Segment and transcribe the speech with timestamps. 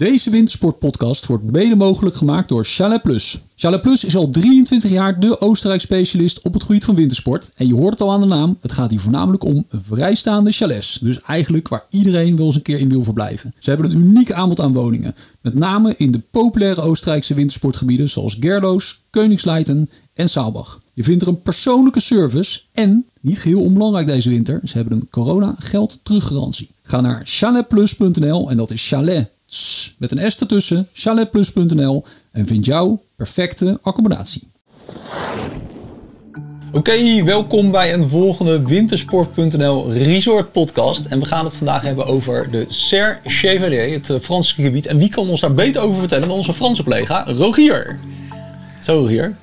[0.00, 3.38] Deze wintersportpodcast wordt mede mogelijk gemaakt door Chalet Plus.
[3.54, 7.50] Chalet Plus is al 23 jaar de Oostenrijk specialist op het gebied van wintersport.
[7.54, 10.98] En je hoort het al aan de naam, het gaat hier voornamelijk om vrijstaande chalets.
[11.02, 13.54] Dus eigenlijk waar iedereen wel eens een keer in wil verblijven.
[13.58, 15.14] Ze hebben een uniek aanbod aan woningen.
[15.40, 20.80] Met name in de populaire Oostenrijkse wintersportgebieden zoals Gerloos, Koningsleiten en Saalbach.
[20.92, 25.08] Je vindt er een persoonlijke service en, niet geheel onbelangrijk deze winter, ze hebben een
[25.10, 26.70] corona geld teruggarantie.
[26.82, 29.34] Ga naar chaletplus.nl en dat is chalet
[29.98, 34.48] met een S ertussen, chaletplus.nl en vind jouw perfecte accommodatie.
[36.72, 41.04] Oké, welkom bij een volgende Wintersport.nl Resort podcast.
[41.04, 44.86] En we gaan het vandaag hebben over de Serre Chevalier, het eh, Franse gebied.
[44.86, 47.98] En wie kan ons daar beter over vertellen dan onze Franse collega Rogier.
[48.80, 49.36] Zo Rogier,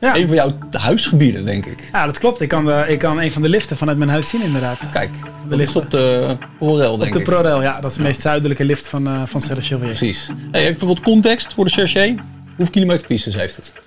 [0.00, 0.16] Ja.
[0.16, 1.88] een van jouw huisgebieden denk ik.
[1.92, 2.40] ja, dat klopt.
[2.40, 4.88] Ik kan, de, ik kan een van de liften vanuit mijn huis zien inderdaad.
[4.92, 5.10] Kijk,
[5.48, 7.24] dat is op de Porel denk de ik.
[7.24, 7.80] ProRail, ja.
[7.80, 9.76] Dat is de meest zuidelijke lift van, eh van Serre.
[9.78, 10.30] Precies.
[10.50, 12.14] Hey, even wat context voor de Cherché.
[12.46, 13.74] Hoeveel kilometer pistes heeft het?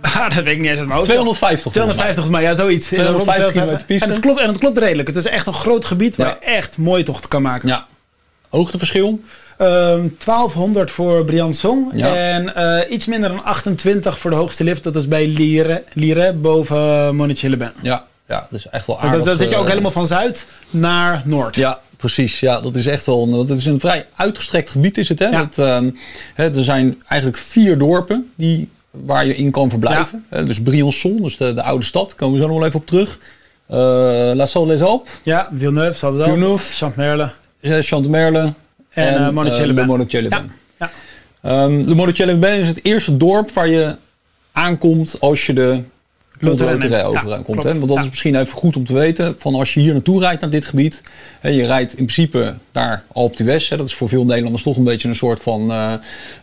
[0.00, 1.04] Ah, dat weet ik niet eens uit mijn hoofd.
[1.04, 2.12] 250 volgens mij.
[2.12, 2.86] 250 maar ja, zoiets.
[2.86, 4.04] 250 Rond de kilometer piste.
[4.06, 5.08] En het, klopt, en het klopt redelijk.
[5.08, 6.36] Het is echt een groot gebied waar Ja.
[6.40, 7.68] je echt mooie tochten kan maken.
[7.68, 7.86] Ja.
[8.48, 9.20] Hoogteverschil?
[9.58, 12.14] Ehm, 1200 voor Briançon Ja.
[12.16, 14.82] en eh, iets minder dan 28 voor de hoogste lift.
[14.84, 17.72] Dat is bij Lire, Lire boven Monicelli-Ben.
[17.82, 18.04] Ja.
[18.28, 19.18] Ja, dat is echt wel Dus aardig.
[19.18, 21.56] dan, dan zit je ook eh, helemaal van zuid naar noord.
[21.56, 22.40] Ja, precies.
[22.40, 25.18] Ja, dat is echt wel een, dat is een vrij uitgestrekt gebied is het.
[25.18, 25.26] Hè?
[25.28, 25.48] Ja.
[25.56, 25.90] Ehm,
[26.34, 30.24] hè, er zijn eigenlijk vier dorpen die, waar je in kan verblijven.
[30.28, 32.86] Hè, dus Briançon, dus de, de oude stad, komen we zo nog wel even op
[32.86, 33.18] terug.
[33.66, 33.76] Eh
[34.34, 36.72] La Salle-les-Alpes, Ja, Villeneuve, Salzal, Villeneuve.
[36.72, 37.30] Champmerle.
[38.40, 38.48] eh,
[38.96, 39.74] Chantemerle En, eh, eh.
[39.74, 40.52] Le Monticelli-Ben.
[40.78, 40.90] Ja.
[41.42, 43.96] Ehm, Le Monticelli-Ben is het eerste dorp waar je
[44.52, 45.82] aankomt als je de
[46.40, 46.92] Loterij neemt.
[46.92, 47.42] Ja, hè?
[47.44, 49.34] Want dat is misschien even goed om te weten.
[49.38, 51.02] Van als je hier naartoe rijdt naar dit gebied.
[51.40, 53.68] Hè, je rijdt in principe naar Alpe d'Huez.
[53.68, 55.92] hè, Dat is voor veel Nederlanders toch een beetje een soort van, eh,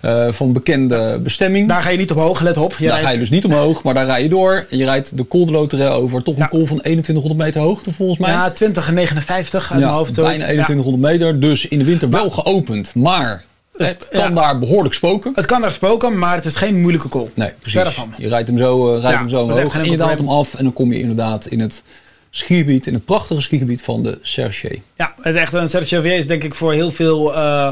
[0.02, 1.67] eh, van bekende bestemming.
[1.67, 2.71] Daar ga je niet omhoog, let op.
[2.77, 4.66] Je daar rijdt- ga je dus niet omhoog, maar daar rij je door.
[4.69, 6.23] En je rijdt de Col de Loterij over.
[6.23, 6.47] Toch een Ja.
[6.47, 8.30] col van 2100 meter hoogte volgens mij.
[8.31, 10.15] Ja, 20 en 59 uit Ja, mijn hoofd.
[10.15, 11.39] bijna 2100 meter.
[11.39, 12.95] Dus in de winter wel geopend.
[12.95, 13.43] Maar
[13.78, 14.30] het kan ja.
[14.30, 15.32] daar behoorlijk spoken.
[15.36, 17.30] Het kan daar spoken, maar het is geen moeilijke call.
[17.34, 18.06] Nee, precies.
[18.17, 20.54] Je rijdt hem zo, eh, rijdt Ja, hem zo omhoog en je daalt hem af.
[20.56, 21.84] En dan kom je inderdaad in het
[22.30, 24.76] skigebied, in het prachtige skigebied van de Cherché.
[24.98, 27.36] Ja, het is echt een Serge is denk ik voor heel veel...
[27.36, 27.70] eh,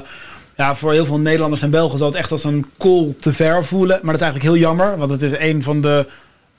[0.58, 3.66] ja, voor heel veel Nederlanders en Belgen zal het echt als een call te ver
[3.66, 4.00] voelen.
[4.02, 6.06] Maar dat is eigenlijk heel jammer, want het is een van de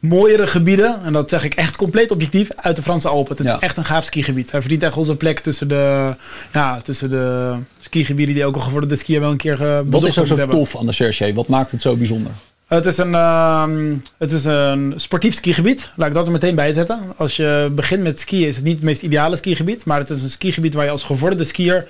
[0.03, 1.01] mooiere gebieden.
[1.05, 3.31] En dat zeg ik echt compleet objectief uit de Franse Alpen.
[3.37, 3.61] Het is Ja.
[3.61, 4.51] echt een gaaf skigebied.
[4.51, 6.15] Hij verdient echt onze plek tussen de,
[6.53, 10.17] ja, tussen de skigebieden die ook al gevorderde skier wel een keer uh, Wat is
[10.17, 11.33] er zo tof aan de Cherché?
[11.33, 12.33] Wat maakt het zo bijzonder?
[12.67, 15.91] Het is, een, ehm, het is een sportief skigebied.
[15.97, 17.01] Laat ik dat er meteen bij zetten.
[17.17, 19.85] Als je begint met skiën is het niet het meest ideale skigebied.
[19.85, 21.87] Maar het is een skigebied waar je als gevorderde skier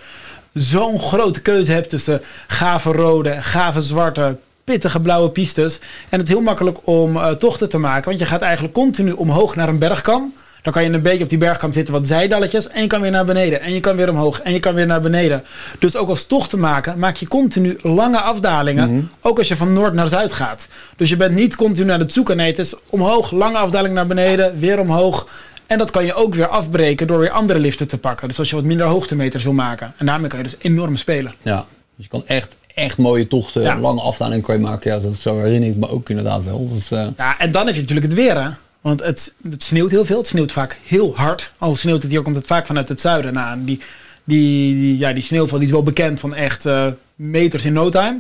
[0.55, 5.81] zo'n grote keuze hebt tussen gave rode, gave zwarte, pittige blauwe pistes.
[6.09, 8.05] En het is heel makkelijk om eh, tochten te maken.
[8.05, 10.33] Want je gaat eigenlijk continu omhoog naar een bergkam.
[10.63, 12.69] Dan kan je een beetje op die bergkam zitten wat zijdalletjes.
[12.69, 13.61] En je kan weer naar beneden.
[13.61, 14.41] En je kan weer omhoog.
[14.41, 15.45] En je kan weer naar beneden.
[15.79, 19.11] Dus ook als tocht te maken, maak je continu lange afdalingen.
[19.21, 20.69] Ook als je van noord naar zuid gaat.
[20.97, 22.37] Dus je bent niet continu aan het zoeken.
[22.37, 25.29] Nee, het is omhoog, lange afdaling naar beneden, weer omhoog.
[25.67, 28.29] En dat kan je ook weer afbreken door weer andere liften te pakken.
[28.29, 29.93] Dus als je wat minder hoogtemeters wil maken.
[29.97, 31.35] En daarmee kan je dus enorm spelen.
[31.43, 31.65] Ja,
[31.97, 33.79] dus je kan echt, echt mooie tochten, Ja.
[33.79, 34.91] lange afdalingen kan je maken.
[34.93, 36.67] Ja, dat, zo herinner ik me ook inderdaad wel.
[36.67, 38.49] Dat, is, eh, Ja, en dan heb je natuurlijk het weer, hè?
[38.81, 40.19] Want het, het sneeuwt heel veel.
[40.19, 41.53] Het sneeuwt vaak heel hard.
[41.59, 43.33] Al sneeuwt het hier, komt het vaak vanuit het zuiden.
[43.33, 43.81] Nou, die,
[44.25, 47.89] die, die, ja, die sneeuwval die is wel bekend van echt eh, meters in no
[47.89, 48.19] time.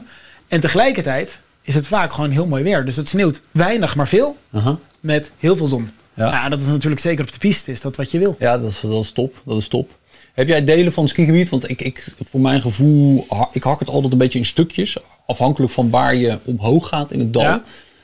[0.48, 2.84] En tegelijkertijd is het vaak gewoon heel mooi weer.
[2.84, 4.36] Dus het sneeuwt weinig, maar veel.
[4.52, 4.78] aha.
[5.00, 5.90] Met heel veel zon.
[6.14, 6.26] Ja.
[6.30, 6.48] Ja.
[6.48, 7.70] dat is natuurlijk zeker op de piste.
[7.72, 8.36] Is dat wat je wil?
[8.38, 9.42] Ja, dat is, dat is top.
[9.44, 9.90] Dat is top.
[10.32, 11.48] Heb jij delen van het skigebied?
[11.48, 14.96] Want ik, ik, voor mijn gevoel, ik hak het altijd een beetje in stukjes.
[15.26, 17.42] Afhankelijk van waar je omhoog gaat in het dal.
[17.42, 17.62] Ja.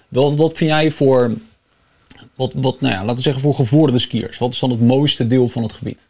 [0.08, 1.32] Wat, wat vind jij voor,
[2.34, 4.38] wat, wat, nou ja, laten we zeggen voor gevorderde skiers?
[4.38, 6.06] Wat is dan het mooiste deel van het gebied?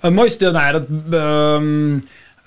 [0.00, 1.98] Het mooiste deel, nou ja, dat, ehm,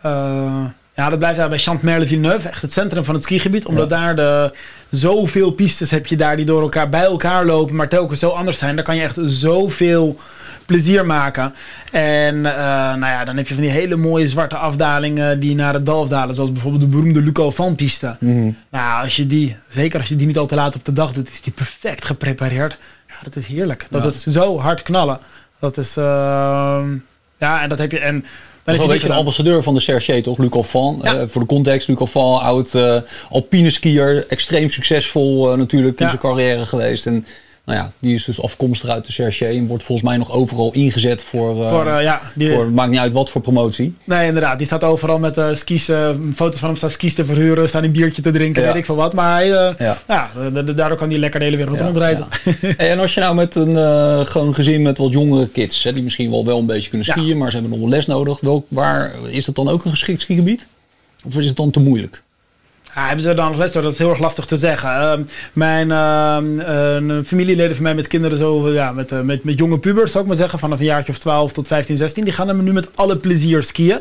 [0.01, 0.65] eh,
[0.95, 2.49] ja, dat blijft daar bij Champmerle-Villeneuve.
[2.49, 3.65] Echt het centrum van het skigebied.
[3.65, 4.51] Omdat daar de,
[4.89, 7.75] zoveel pistes heb je daar die door elkaar bij elkaar lopen.
[7.75, 8.75] Maar telkens zo anders zijn.
[8.75, 10.19] Daar kan je echt zoveel
[10.65, 11.53] plezier maken.
[11.91, 12.55] En eh,
[12.95, 16.01] nou ja, dan heb je van die hele mooie zwarte afdalingen die naar het dal
[16.01, 16.35] afdalen.
[16.35, 18.15] Zoals bijvoorbeeld de beroemde Luco van piste.
[18.69, 21.11] Nou, als je die, zeker als je die niet al te laat op de dag
[21.11, 22.77] doet, is die perfect geprepareerd.
[23.07, 23.87] Ja, dat is heerlijk.
[23.89, 24.07] Dat Ja.
[24.07, 25.19] is zo hard knallen.
[25.59, 26.85] Dat is, ehm,
[27.37, 27.99] ja, en dat heb je.
[27.99, 28.25] En
[28.63, 30.37] Dat is wel een beetje de ambassadeur van de Cherché, toch?
[30.37, 30.51] Luc.
[31.01, 31.15] Ja.
[31.15, 32.97] Eh, voor de context, Luc Alvan, oud eh
[33.29, 34.25] alpine skier.
[34.27, 36.09] Extreem succesvol eh, natuurlijk in Ja.
[36.11, 37.05] zijn carrière geweest.
[37.05, 37.25] En
[37.65, 40.73] Nou ja, die is dus afkomstig uit de Serge en wordt volgens mij nog overal
[40.73, 43.93] ingezet voor, uh, voor uh, ja, die, voor, maakt niet uit wat voor promotie.
[44.03, 44.57] Nee, inderdaad.
[44.57, 45.91] Die staat overal met uh, skis,
[46.33, 48.67] foto's van hem staan skis te verhuren, staan een biertje te drinken, ja.
[48.67, 49.13] weet ik veel wat.
[49.13, 49.97] Maar hij, ja.
[50.07, 50.29] ja
[50.75, 52.27] daardoor kan hij lekker de hele wereld rondreizen.
[52.77, 53.75] en als je nou met een
[54.25, 57.37] gewoon gezin met wat jongere kids, hè, die misschien wel wel een beetje kunnen skiën,
[57.37, 58.39] maar ze hebben nog wel les nodig.
[58.39, 60.67] Welk, waar, is dat dan ook een geschikt skigebied?
[61.25, 62.23] Of is het dan te moeilijk?
[62.95, 63.71] Ja, hebben ze dan nog les?
[63.71, 64.89] Dat is heel erg lastig te zeggen.
[64.89, 69.79] Uh, mijn uh, familieleden van mij met kinderen, zo, ja, met, uh, met, met jonge
[69.79, 72.63] pubers, zou ik maar zeggen, vanaf een jaartje of 12 tot 15, 16, die gaan
[72.63, 73.99] nu met alle plezier skiën.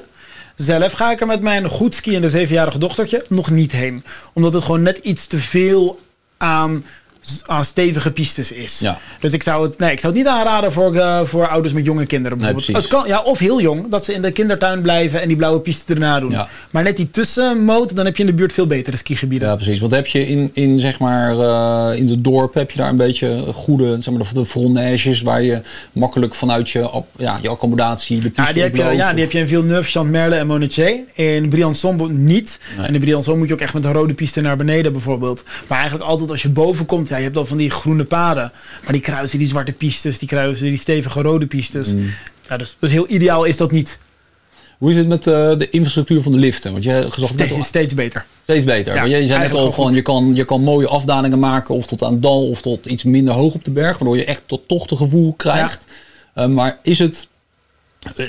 [0.54, 4.04] Zelf ga ik er met mijn goed skiënde zevenjarige dochtertje nog niet heen.
[4.32, 6.00] Omdat het gewoon net iets te veel
[6.36, 6.84] aan
[7.46, 8.78] aan stevige pistes is.
[8.78, 8.98] Ja.
[9.20, 11.84] Dus ik zou, het, nee, ik zou het niet aanraden voor, uh, voor ouders met
[11.84, 12.38] jonge kinderen.
[12.38, 12.68] Bijvoorbeeld.
[12.68, 15.36] Nee, het kan, ja, of heel jong, dat ze in de kindertuin blijven en die
[15.36, 16.30] blauwe piste erna doen.
[16.30, 16.48] Ja.
[16.70, 19.48] Maar net die tussenmoot, dan heb je in de buurt veel betere skigebieden.
[19.48, 19.80] Ja, precies.
[19.80, 22.96] Want heb je in, in, zeg maar, uh, in de dorp, heb je daar een
[22.96, 25.60] beetje goede, zeg maar, de frontages waar je
[25.92, 29.32] makkelijk vanuit je, ja, je accommodatie de piste ja, die heb je, Ja, die heb
[29.32, 30.98] je in Villeneuve, Saint-Merle en Monetier.
[31.12, 32.60] In Briançon niet.
[32.76, 32.86] Nee.
[32.86, 35.44] En in Briançon moet je ook echt met een rode piste naar beneden bijvoorbeeld.
[35.68, 38.52] Maar eigenlijk altijd als je boven komt, ja, je hebt al van die groene paden.
[38.82, 41.94] Maar die kruisen die zwarte pistes, die kruisen die stevige rode pistes.
[41.94, 42.10] Mm.
[42.48, 43.98] Ja, dus, dus heel ideaal is dat niet.
[44.78, 46.72] Hoe is het met uh, de infrastructuur van de liften?
[46.72, 48.24] Want jij gezegd steeds, al, steeds beter.
[48.42, 48.94] Steeds beter.
[48.94, 52.02] Ja, jij zei net al van je kan, je kan mooie afdalingen maken of tot
[52.02, 55.32] aan dal of tot iets minder hoog op de berg, waardoor je echt tot tochtengevoel
[55.32, 55.84] krijgt.
[56.34, 56.42] Ja.
[56.42, 57.31] Uh, maar is het eh,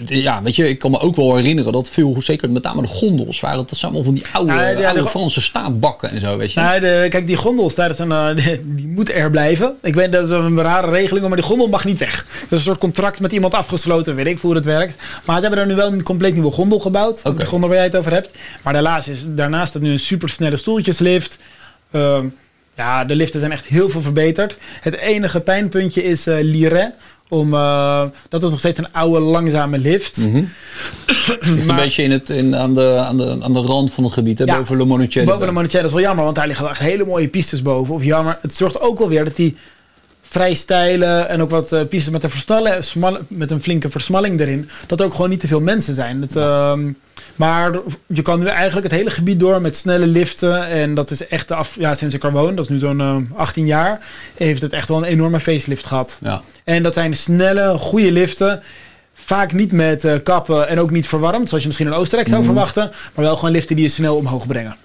[0.05, 2.87] ja, weet je, ik kan me ook wel herinneren dat veel, zeker met name de
[2.87, 6.53] gondels, waren dat zijn allemaal van die oude, ja, oude Franse staatbakken en zo, weet
[6.53, 6.77] je.
[6.81, 8.27] De, kijk, die gondels, daar zijn, uh,
[8.63, 9.75] die, moeten er blijven.
[9.81, 12.25] Ik weet dat is een rare regeling, maar die gondel mag niet weg.
[12.31, 14.95] Dat is een soort contract met iemand afgesloten, weet ik hoe het werkt.
[15.25, 17.19] Maar ze hebben er nu wel een compleet nieuwe gondel gebouwd.
[17.23, 17.37] Okay.
[17.37, 18.37] De gondel waar jij het over hebt.
[18.63, 21.39] Maar daarnaast is daarnaast staat nu een supersnelle stoeltjeslift.
[21.91, 22.17] Uh,
[22.75, 24.57] ja, de liften zijn echt heel veel verbeterd.
[24.81, 26.93] Het enige pijnpuntje is uh, Liret.
[27.29, 30.17] Om, uh, dat is nog steeds een oude, langzame lift.
[30.23, 31.65] Mm -hmm.
[31.65, 34.13] maar, een beetje in het, in, aan, de, aan, de, aan de rand van het
[34.13, 34.45] gebied, hè?
[34.45, 35.25] Ja, boven Le Monetier.
[35.25, 37.93] Boven Le dat is wel jammer, want daar liggen echt hele mooie pistes boven.
[37.93, 39.55] Of jammer, het zorgt ook wel weer dat die
[40.33, 44.69] vrij steile en ook wat uh, pistes met een, smal, met een flinke versmalling erin.
[44.87, 46.21] Dat er ook gewoon niet te veel mensen zijn.
[46.21, 46.73] Het, uh,
[47.35, 47.71] maar
[48.07, 50.67] je kan nu eigenlijk het hele gebied door met snelle liften.
[50.67, 53.15] En dat is echt af, ja, sinds ik er woon, dat is nu zo'n uh,
[53.15, 53.99] eh, 18 jaar,
[54.37, 56.17] heeft het echt wel een enorme facelift gehad.
[56.21, 56.41] Ja.
[56.63, 58.61] En dat zijn snelle, goede liften.
[59.13, 62.39] Vaak niet met uh, kappen en ook niet verwarmd, zoals je misschien in Oostenrijk zou
[62.39, 62.45] mm.
[62.45, 62.91] verwachten.
[63.13, 64.75] Maar wel gewoon liften die je snel omhoog brengen.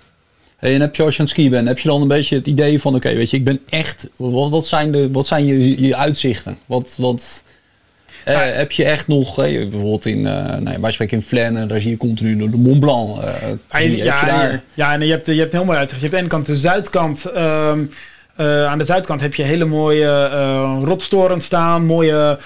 [0.59, 2.37] Hey, en heb je als je aan het skiën bent, heb je dan een beetje
[2.37, 4.11] het idee van: oké, weet je, ik ben echt.
[4.17, 6.59] Wat, wat zijn, de, wat zijn je, je uitzichten?
[6.67, 6.97] Wat.
[7.01, 7.45] wat
[8.25, 11.91] eh, heb je echt nog, bijvoorbeeld in, uh, nou, wij spreken in Flanen, daar zie
[11.91, 13.17] je continu de Mont Blanc.
[13.17, 13.23] Uh,
[13.71, 14.63] ja, ja, je daar...
[14.75, 16.03] ja, en je hebt, je hebt heel mooi uitzicht.
[16.03, 17.31] Je hebt aan de ene kant de zuidkant.
[17.35, 21.87] Uh, aan de zuidkant heb je hele mooie uh, rotstorens staan.
[21.87, 22.39] Mooie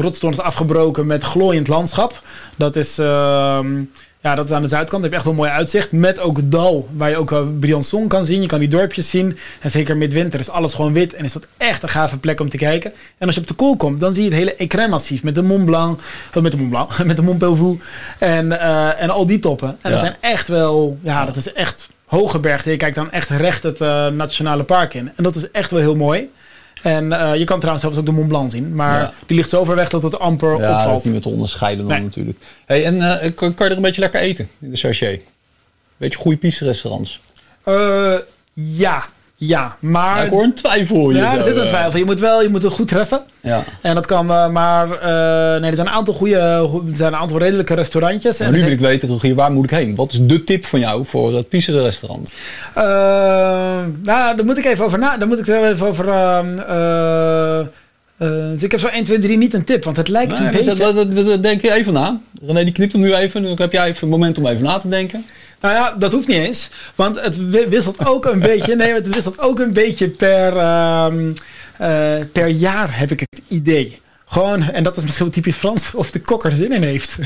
[0.00, 2.22] rotstorens afgebroken met glooiend landschap.
[2.56, 3.82] Dat is ehm,
[4.24, 5.02] ja, dat is aan de zuidkant.
[5.02, 5.92] heb je echt wel een mooi uitzicht.
[5.92, 8.40] Met ook het dal, waar je ook uh, Briançon kan zien.
[8.40, 9.38] Je kan die dorpjes zien.
[9.60, 11.14] En zeker midwinter is alles gewoon wit.
[11.14, 12.92] En is dat echt een gave plek om te kijken.
[13.18, 15.22] En als je op de kool komt, dan zie je het hele Écrin massief.
[15.22, 16.00] Met de Mont Blanc.
[16.34, 16.98] Uh, met de Mont Blanc.
[17.04, 17.84] met de Mont Pelvoux.
[18.18, 19.68] En, uh, en al die toppen.
[19.68, 19.90] En ja.
[19.90, 20.98] dat zijn echt wel...
[21.02, 22.70] Ja, dat is echt hoge bergen.
[22.70, 23.78] Je kijkt dan echt recht het
[24.12, 25.12] nationale park in.
[25.16, 26.30] En dat is echt wel heel mooi.
[26.84, 28.74] En uh, je kan trouwens zelfs ook de Mont Blanc zien.
[28.74, 29.12] Maar ja.
[29.26, 30.80] die ligt zo ver weg dat het amper ja, opvalt.
[30.80, 32.04] Ja, dat is niet meer te onderscheiden dan nee.
[32.04, 32.38] natuurlijk.
[32.66, 35.20] Hey, en uh, kan, kan, je er een beetje lekker eten in de Chartier?
[35.96, 37.20] Beetje goede piste restaurants?
[37.68, 38.14] Uh,
[38.52, 39.04] ja,
[39.36, 40.16] ja, maar...
[40.16, 41.18] Ja, ik hoor een twijfel hier.
[41.18, 41.98] Ja, er zit een twijfel.
[41.98, 43.22] Je moet wel je moet het goed treffen.
[43.40, 43.64] Ja.
[43.80, 44.86] En dat kan uh, maar...
[44.86, 46.36] Uh, nee, er zijn een aantal goede...
[46.36, 48.38] Er zijn een aantal redelijke restaurantjes.
[48.38, 49.94] Maar nu wil ik weten, Rogier, waar moet ik heen?
[49.94, 52.34] Wat is de tip van jou voor het Pisa restaurant?
[52.76, 52.84] Uh,
[54.02, 55.16] nou, daar moet ik even over na...
[55.16, 56.06] Daar moet ik even over...
[58.18, 60.40] Uh, dus ik heb zo 1, 2, 3 niet een tip, want het lijkt nee,
[60.40, 60.74] een beetje...
[60.74, 62.20] Dat, dat, dat, denk je even na.
[62.46, 64.78] René die knipt hem nu even, dan heb jij even een moment om even na
[64.78, 65.24] te denken.
[65.64, 66.70] Nou ja, dat hoeft niet eens.
[66.94, 68.76] Want het wisselt ook een beetje.
[68.76, 71.06] Nee, het wisselt ook een beetje per, uh,
[71.80, 74.00] uh, per jaar, heb ik het idee.
[74.26, 77.18] Gewoon, en dat is misschien wel typisch Frans, of de kok er zin in heeft.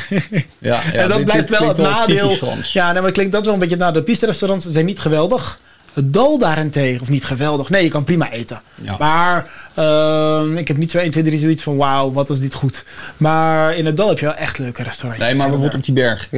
[0.58, 2.36] Ja, ja en dat blijft wel het nadeel.
[2.72, 5.60] Ja, nou, maar klinkt dat wel een beetje naar de piste restaurants zijn niet geweldig.
[5.92, 7.68] Het dal daarentegen, of niet geweldig.
[7.68, 8.62] Nee, je kan prima eten.
[8.74, 8.96] Ja.
[8.98, 12.54] Maar uh, ik heb niet zo 1, 2, 3 zoiets van wauw, wat is dit
[12.54, 12.84] goed.
[13.16, 15.24] Maar in het dal heb je wel echt leuke restaurants.
[15.24, 16.28] Nee, maar bijvoorbeeld op die berg.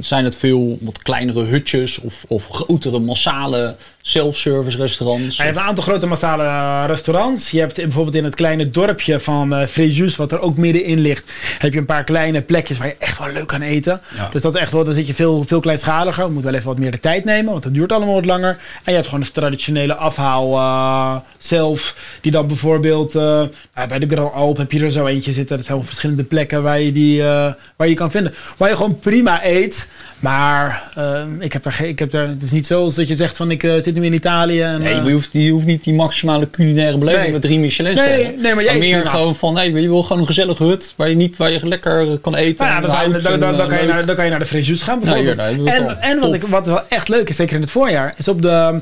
[0.00, 5.36] Zijn het veel wat kleinere hutjes of, of grotere massale self-service restaurants?
[5.36, 7.50] Je hebt een aantal grote massale eh, restaurants.
[7.50, 11.32] Je hebt bijvoorbeeld in het kleine dorpje van uh, Fréjus, wat er ook middenin ligt,
[11.58, 14.00] heb je een paar kleine plekjes waar je echt wel leuk kan eten.
[14.16, 14.28] Ja.
[14.32, 16.24] Dus dat is echt wel, dan zit je veel, veel kleinschaliger.
[16.24, 18.50] Je moet wel even wat meer de tijd nemen, want dat duurt allemaal wat langer.
[18.50, 23.42] En je hebt gewoon de traditionele afhaal uh, zelf, die dan bijvoorbeeld uh,
[23.88, 25.56] bij de Grand Alp heb je er zo eentje zitten.
[25.56, 27.22] Dat zijn wel verschillende plekken waar je die
[27.76, 28.34] waar je kan vinden.
[28.56, 29.88] Waar je gewoon prima eet.
[30.18, 30.82] Maar
[31.38, 33.50] ik heb er geen, ik heb er, het is niet zo dat je zegt van
[33.50, 34.62] ik zit nu in Italië.
[34.62, 37.32] En, nee, je hoeft, je hoeft niet die maximale culinaire beleving Nee.
[37.32, 39.10] met drie Michelin Nee, nee, maar jij eet meer prima.
[39.10, 42.18] gewoon van, hey, je wil gewoon een gezellige hut waar je niet, waar je lekker
[42.18, 42.66] kan eten.
[42.66, 45.18] Nou ja, dan, eh, kan je naar, dan kan je naar de Fréjus gaan Nou,
[45.18, 45.66] hier, bijvoorbeeld.
[45.66, 48.28] daar en en wat, ik, wat wel echt leuk is, zeker in het voorjaar, is
[48.28, 48.80] op de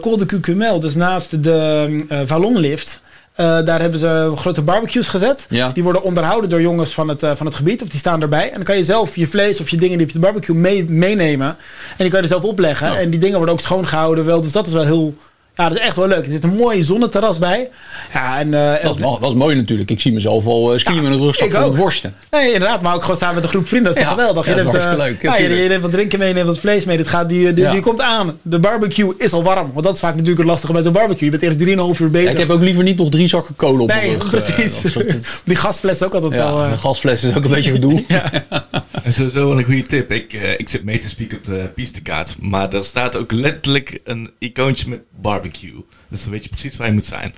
[0.00, 3.00] Col de Cucumel, dus naast de Vallonlift.
[3.34, 5.46] Eh, daar hebben ze grote barbecues gezet.
[5.48, 5.70] Ja.
[5.72, 7.82] Die worden onderhouden door jongens van het, eh, van het gebied.
[7.82, 8.48] Of die staan erbij.
[8.48, 10.84] En dan kan je zelf je vlees of je dingen die op de barbecue mee,
[10.84, 11.46] meenemen.
[11.46, 11.56] En
[11.96, 12.98] die kan je er zelf opleggen.
[12.98, 14.24] En die dingen worden ook schoongehouden.
[14.24, 15.14] Wel, dus dat is wel heel...
[15.56, 16.24] Ja, dat is echt wel leuk.
[16.24, 17.68] Er zit een mooi zonneterras bij.
[18.12, 19.90] Ja, en, eh, Dat is, dat is mooi natuurlijk.
[19.90, 22.14] Ik zie mezelf al eh, skiën Ja, met een rugzak van het worsten.
[22.30, 23.92] Nee, inderdaad, maar ook gewoon samen met een groep vrienden.
[23.92, 24.44] Dat is Ja, geweldig.
[24.46, 26.18] ja, je, dat is neemt, eh, hartstikke leuk, ja, ja, je, je neemt wat drinken
[26.18, 26.96] mee, je neemt wat vlees mee.
[26.96, 28.38] Dit gaat, die, die, komt aan.
[28.42, 29.70] De barbecue is al warm.
[29.72, 31.30] Want dat is vaak natuurlijk het lastige bij zo'n barbecue.
[31.30, 31.58] Je bent eerst
[31.98, 32.32] 3,5 uur bezig.
[32.32, 34.22] Ik heb ook liever niet nog drie zakken kolen op nee, rug.
[34.22, 34.82] eh, precies.
[34.82, 36.40] dat soort- die gasfles ook altijd zo.
[36.58, 38.04] ja, eh, een gasfles is ook een beetje gedoe.
[39.02, 40.12] En sowieso wel een goede tip.
[40.12, 42.36] Ik, eh, ik zit mee te spieken op de pistekaart.
[42.40, 45.84] Maar er staat ook letterlijk een icoontje met barbecue.
[46.08, 47.34] Dus dan weet je precies waar je moet zijn.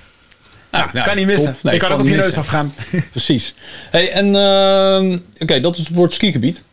[0.71, 1.55] Nou, nou, kan niet missen.
[1.63, 2.73] Nee, je kan ook op je neus afgaan.
[3.11, 3.55] Precies.
[3.89, 6.63] Hey, en ehm, oké, dat is voor het skigebied.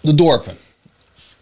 [0.00, 0.56] De dorpen.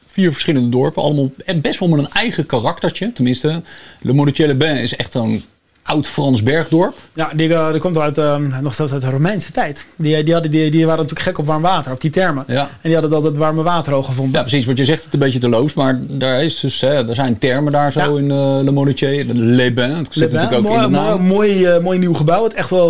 [0.06, 3.12] Vier verschillende dorpen, allemaal en best wel met een eigen karaktertje.
[3.12, 3.62] Tenminste,
[4.00, 5.44] Le Montier-le-Bain is echt een
[5.82, 6.96] oud Frans bergdorp.
[7.12, 9.86] Ja, die, eh, die komt uit, eh, nog zelfs uit de Romeinse tijd.
[9.96, 12.44] Die, die, hadden, die, die waren natuurlijk gek op warm water, op die termen.
[12.46, 12.60] Ja.
[12.60, 14.34] En die hadden dat het warme water al gevonden.
[14.34, 14.64] Ja, precies.
[14.66, 17.38] Want je zegt het een beetje te loos, maar daar, is dus, hè, er zijn
[17.38, 18.18] termen daar zo Ja.
[18.22, 19.26] in eh, Le Montier.
[19.26, 21.22] De Le Bain, het zit natuurlijk ook mooi, in de naam.
[21.22, 22.44] mooi, eh, mooi nieuw gebouw.
[22.44, 22.88] Het echt wel,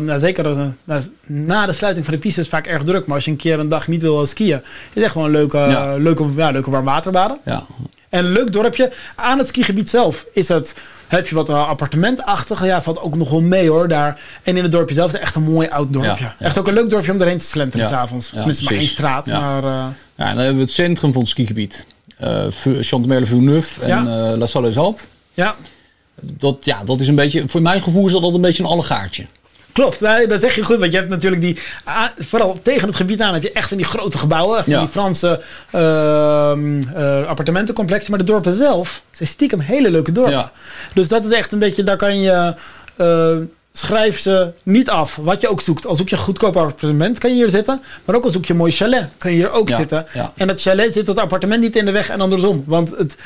[0.00, 3.06] nou, zeker nou, na de sluiting van de piste is het vaak erg druk.
[3.06, 4.62] Maar als je een keer een dag niet wil skiën, is
[4.94, 5.96] het echt wel een leuke, Ja.
[5.96, 7.38] leuke, ja, leuke warmwaterbaden.
[7.44, 7.62] Ja,
[8.08, 8.92] En een leuk dorpje.
[9.14, 12.64] Aan het skigebied zelf is het, heb je wat uh, appartementachtig.
[12.64, 14.20] Ja, valt ook nog wel mee hoor daar.
[14.42, 16.24] En in het dorpje zelf is het echt een mooi oud dorpje.
[16.24, 16.44] Ja, ja.
[16.46, 18.28] Echt ook een leuk dorpje om erheen te slenteren Ja, s'avonds.
[18.30, 19.26] Tenminste maar één straat.
[19.26, 19.40] Ja.
[19.40, 21.86] Maar, eh, Ja, en dan hebben we het centrum van het skigebied.
[22.16, 25.02] Eh Vu- Chantemerle-Villeneuve en eh La Salle des Alpes.
[25.34, 25.54] ja,
[26.22, 28.68] Dat, ja, dat is een beetje, voor mijn gevoel is dat altijd een beetje een
[28.68, 29.26] allegaartje.
[29.78, 30.78] Klopt, nee, dat zeg je goed.
[30.78, 31.58] Want je hebt natuurlijk die.
[31.84, 34.64] ah, Vooral tegen het gebied aan heb je echt van die grote gebouwen.
[34.64, 34.78] Van Ja.
[34.78, 38.10] die Franse ehm, eh, appartementencomplexen.
[38.10, 40.32] Maar de dorpen zelf zijn stiekem hele leuke dorpen.
[40.32, 40.52] Ja.
[40.94, 41.82] Dus dat is echt een beetje.
[41.82, 42.54] Daar kan je.
[42.96, 43.36] eh,
[43.72, 45.16] schrijf ze niet af.
[45.16, 45.86] Wat je ook zoekt.
[45.86, 47.82] Al zoek je een goedkoop appartement, kan je hier zitten.
[48.04, 50.06] Maar ook al zoek je een mooi chalet, kan je hier ook Ja, zitten.
[50.14, 50.32] ja.
[50.36, 52.62] En dat chalet zit het appartement niet in de weg en andersom.
[52.66, 53.16] Want het.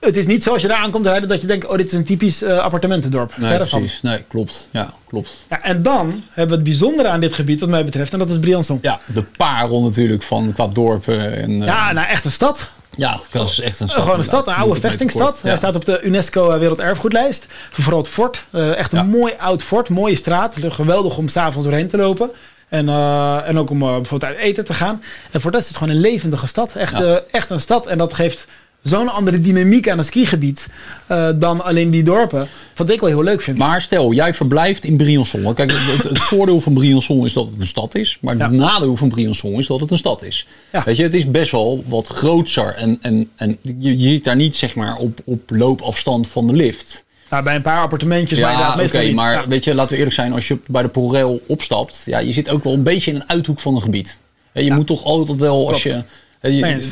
[0.00, 1.98] Het is niet zo als je daar aankomt rijden dat je denkt: oh, dit is
[1.98, 3.32] een typisch eh, appartementendorp.
[3.36, 3.78] Nee, Verre van.
[3.78, 4.02] precies.
[4.02, 4.68] Nee, klopt.
[4.72, 5.46] Ja, klopt.
[5.50, 8.30] Ja, en dan hebben we het bijzondere aan dit gebied, wat mij betreft, en dat
[8.30, 8.78] is Briançon.
[8.82, 11.36] Ja, de parel natuurlijk van qua dorpen.
[11.36, 12.70] En, eh, Ja, nou echt een stad.
[12.90, 14.02] ja, dat is echt een stad.
[14.02, 15.42] Gewoon een stad, een oude vestingstad.
[15.42, 17.46] Hij staat op de UNESCO Werelderfgoedlijst.
[17.70, 18.46] Vooral het fort.
[18.50, 19.04] Eh, echt een Ja.
[19.04, 20.56] mooi oud fort, mooie straat.
[20.68, 22.30] Geweldig om s'avonds doorheen te lopen.
[22.68, 25.02] En, eh, en ook om eh, bijvoorbeeld uit eten te gaan.
[25.30, 26.74] En voor dat is het gewoon een levendige stad.
[26.74, 27.04] Echt, Ja.
[27.04, 27.86] eh, echt een stad.
[27.86, 28.46] En dat geeft
[28.82, 30.68] zo'n andere dynamiek aan het skigebied
[31.06, 32.48] eh, dan alleen die dorpen.
[32.74, 33.58] Wat ik wel heel leuk vind.
[33.58, 35.54] Maar stel, jij verblijft in Briançon.
[35.54, 38.18] Kijk, het, het voordeel van Briançon is dat het een stad is.
[38.20, 38.42] Maar Ja.
[38.42, 40.46] het nadeel van Briançon is dat het een stad is.
[40.72, 40.82] Ja.
[40.84, 42.74] Weet je, het is best wel wat grootser.
[42.74, 46.52] En, en, en je, je zit daar niet zeg maar, op, op loopafstand van de
[46.52, 47.04] lift.
[47.30, 49.48] Nou, bij een paar appartementjes, Ja, inderdaad oké, maar Ja.
[49.48, 50.32] weet je, laten we eerlijk zijn.
[50.32, 53.28] Als je bij de ProRail opstapt, ja, je zit ook wel een beetje in een
[53.28, 54.20] uithoek van een gebied.
[54.52, 56.02] Je moet toch altijd wel, als je...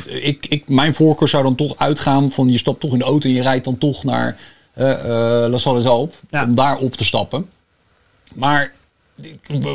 [0.07, 3.27] ik, ik, mijn voorkeur zou dan toch uitgaan van je stapt toch in de auto
[3.27, 4.37] en je rijdt dan toch naar
[4.73, 6.43] eh eh La Salle Ja.
[6.43, 7.49] om daar op te stappen.
[8.35, 8.73] Maar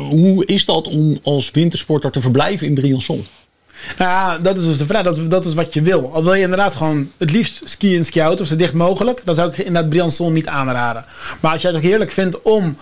[0.09, 3.25] hoe is dat om als wintersporter te verblijven in Briançon?
[3.97, 5.03] Nou ja, dat is dus de vraag.
[5.03, 6.11] Dat is, dat is wat je wil.
[6.13, 9.35] Al wil je inderdaad gewoon het liefst skiën en ski-out of zo dicht mogelijk, dan
[9.35, 11.05] zou ik inderdaad Briançon niet aanraden.
[11.41, 12.77] Maar als jij het ook heerlijk vindt om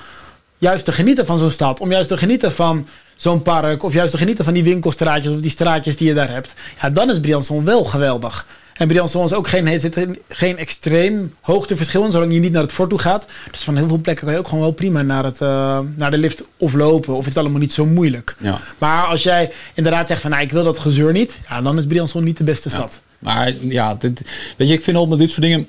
[0.57, 4.11] juist te genieten van zo'n stad, om juist te genieten van zo'n park, of juist
[4.11, 7.19] te genieten van die winkelstraatjes of die straatjes die je daar hebt, ja, dan is
[7.19, 8.45] Briançon wel geweldig.
[8.73, 12.71] En Briançon is ook geen, zit geen extreem hoogteverschil in, zolang je niet naar het
[12.71, 13.27] fort toe gaat.
[13.51, 16.11] Dus van heel veel plekken kan je ook gewoon wel prima naar, het, eh, naar
[16.11, 17.13] de lift of lopen.
[17.13, 18.35] Of is het allemaal niet zo moeilijk.
[18.39, 18.59] Ja.
[18.77, 21.85] Maar als jij inderdaad zegt van nou, ik wil dat gezeur niet, ja, dan is
[21.85, 23.01] Briançon niet de beste stad.
[23.19, 25.67] Maar ja, dit, weet je, ik vind al met dit soort dingen.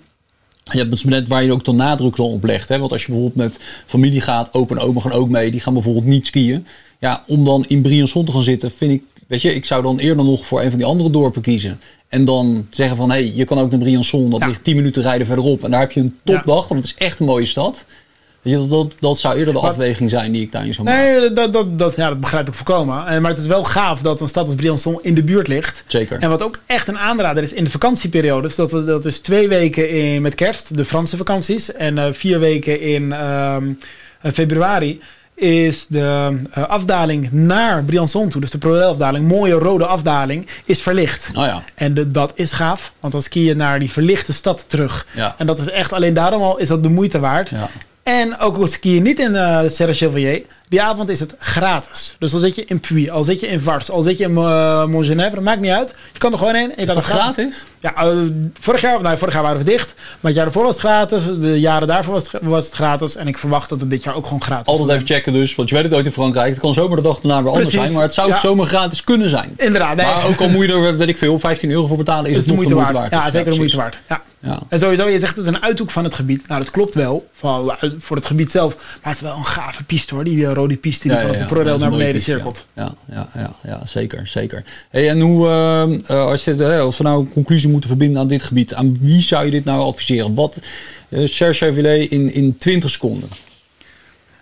[0.72, 2.68] Je hebt het net waar je ook de nadruk op legt.
[2.68, 2.78] Hè?
[2.78, 5.72] Want als je bijvoorbeeld met familie gaat, opa en oma gaan ook mee, die gaan
[5.72, 6.66] bijvoorbeeld niet skiën.
[6.98, 9.98] Ja, om dan in Briançon te gaan zitten, vind ik, weet je, ik zou dan
[9.98, 11.80] eerder nog voor een van die andere dorpen kiezen.
[12.08, 14.30] En dan zeggen van, hé, hey, je kan ook naar Briançon.
[14.30, 14.46] Dat Ja.
[14.46, 15.64] ligt 10 minuten rijden verderop.
[15.64, 17.84] En daar heb je een topdag, want het is echt een mooie stad.
[18.42, 21.20] Weet je, dat, dat, zou eerder de Maar- afweging zijn die ik daarin zou maken.
[21.20, 23.06] Nee, dat, dat, dat, ja, dat begrijp ik volkomen.
[23.06, 25.84] Eh, Maar het is wel gaaf dat een stad als Briançon in de buurt ligt.
[25.86, 26.18] Zeker.
[26.20, 28.42] En wat ook echt een aanrader is in de vakantieperiode.
[28.46, 31.72] Dus dat, dat is twee weken in, met kerst, de Franse vakanties.
[31.72, 33.72] En eh, vier weken in ehm,
[34.20, 35.00] eh, februari
[35.34, 38.40] is de eh, afdaling naar Briançon toe.
[38.40, 41.30] Dus de Proel-afdaling, mooie rode afdaling, is verlicht.
[41.34, 41.62] Oh ja.
[41.74, 45.06] En de, dat is gaaf, want dan ski je naar die verlichte stad terug.
[45.14, 45.34] Ja.
[45.38, 47.48] En dat is echt, alleen daarom al is dat de moeite waard.
[47.48, 47.68] Ja.
[48.02, 50.42] En ook al ski je niet in uh, Serre Chevalier,
[50.74, 52.16] die avond is het gratis.
[52.18, 54.30] Dus al zit je in Puy, al zit je in Vars, al zit je in
[54.30, 55.94] uh, Montgenèvre, maakt niet uit.
[56.12, 56.70] Je kan er gewoon heen.
[56.70, 57.34] en Je Is kan er gratis?
[57.34, 57.64] gratis?
[57.80, 59.94] Ja, uh, vorig jaar, nou, vorig jaar waren we dicht.
[59.96, 61.24] Maar het jaar ervoor was het gratis.
[61.24, 63.16] De jaren daarvoor was het, was het gratis.
[63.16, 64.94] En ik verwacht dat het dit jaar ook gewoon gratis Altijd is.
[64.94, 66.50] even checken dus, want je weet het ooit in Frankrijk.
[66.50, 67.92] Het kan zomaar de dag daarna weer anders zijn.
[67.92, 68.38] Maar het zou Ja.
[68.38, 69.52] zomaar gratis kunnen zijn.
[69.56, 70.06] Inderdaad, nee.
[70.06, 72.36] Maar ook al moet je er, weet ik veel, 15 euro voor betalen, is is
[72.36, 73.10] het de nog moeite waard.
[73.12, 74.00] Ja, zeker de moeite waard.
[74.08, 74.22] Ja.
[74.44, 74.58] Ja.
[74.68, 76.48] En sowieso, je zegt het is een uithoek van het gebied.
[76.48, 77.28] Nou, dat klopt wel.
[77.32, 78.76] Voor, voor het gebied zelf.
[78.76, 80.24] Maar het is wel een gave piste hoor.
[80.24, 82.66] Die eh, rode piste die Ja, vanaf ja, de is naar beneden piste, cirkelt.
[82.74, 84.64] Ja, ja, ja, ja, zeker, zeker.
[84.90, 88.20] Hey, en hoe, eh, eh, als, je, eh, als we nou een conclusie moeten verbinden
[88.20, 90.34] aan dit gebied, aan wie zou je dit nou adviseren?
[90.34, 90.58] Wat,
[91.08, 93.28] uh, Serge in, in 20 seconden?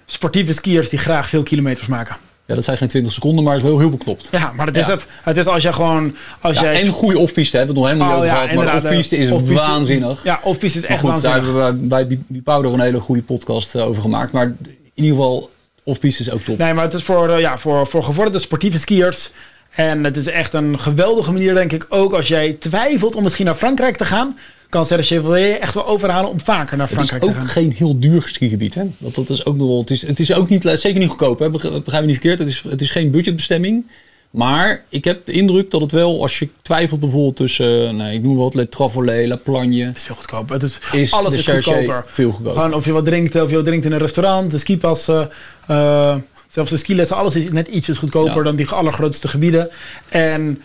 [0.06, 2.16] Sportieve skiers die graag veel kilometers maken.
[2.46, 4.28] Ja, dat zijn geen 20 seconden, maar is wel heel beknopt.
[4.32, 4.92] Ja, maar het is Ja.
[4.92, 5.06] het.
[5.22, 6.14] Het is als je gewoon...
[6.40, 8.36] Als Ja, jij en een goede off-piste hebben we het nog helemaal Oh, niet ja,
[8.42, 8.64] over gehad.
[8.64, 10.24] Maar inderdaad, off-piste is eh, waanzinnig.
[10.24, 11.62] Ja, off-piste is Maar echt goed, daar waanzinnig.
[11.64, 14.32] hebben we bij Bi- Bipauw er een hele goede podcast eh, over gemaakt.
[14.32, 15.50] Maar in ieder geval,
[15.84, 16.58] off-piste is ook top.
[16.58, 19.30] Nee, maar het is voor, eh, ja, voor, voor gevorderde sportieve skiers.
[19.74, 23.44] En het is echt een geweldige manier, denk ik, ook als jij twijfelt om misschien
[23.46, 24.38] naar Frankrijk te gaan.
[24.72, 27.48] Kan Serge Chevalier echt wel overhalen om vaker naar Het is Frankrijk te ook gaan.
[27.62, 28.74] geen heel duur skigebied.
[28.74, 28.82] Hè?
[28.98, 29.80] Dat, dat is ook nog wel.
[29.80, 31.38] Het is, het is ook niet, zeker niet goedkoop.
[31.38, 31.50] Hè?
[31.50, 32.38] Begrijp me niet verkeerd.
[32.38, 33.86] Het is, het is geen budgetbestemming.
[34.30, 38.14] Maar ik heb de indruk dat het wel, als je twijfelt bijvoorbeeld tussen, uh, nee,
[38.16, 39.84] ik noem wat, Le Travolet, La Plagne.
[39.84, 40.54] Het is veel goedkoper.
[40.54, 42.02] Het is, Is alles is goedkoper.
[42.06, 42.60] veel goedkoper.
[42.60, 45.30] Gewoon of je wat drinkt, of je wat drinkt in een restaurant, de skipassen.
[45.66, 46.16] eh,
[46.48, 48.42] zelfs de skilessen, alles is net ietsjes goedkoper Ja.
[48.42, 49.68] dan die allergrootste gebieden.
[50.08, 50.62] En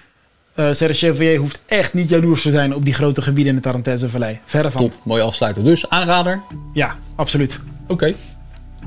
[0.57, 4.09] uh, Serge hoeft echt niet jaloers te zijn op die grote gebieden in het Tarentaise
[4.09, 4.39] Vallei.
[4.43, 4.81] Verre van.
[4.81, 5.63] Top, mooie afsluiter.
[5.63, 6.41] Dus aanrader.
[6.73, 7.59] Ja, absoluut.
[7.83, 7.91] Oké.
[7.93, 8.15] Okay.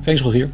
[0.05, 0.49] Thanks Rogier.